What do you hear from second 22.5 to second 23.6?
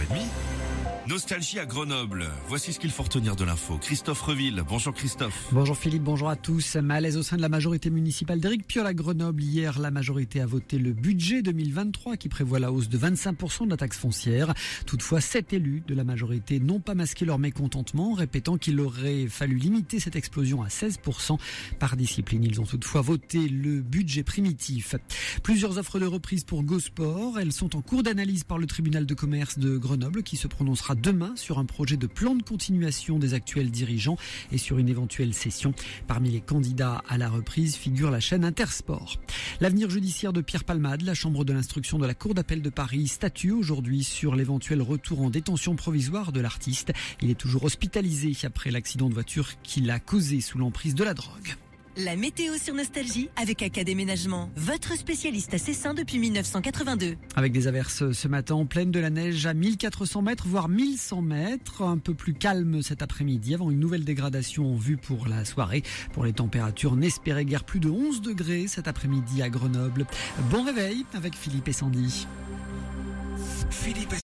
ont toutefois voté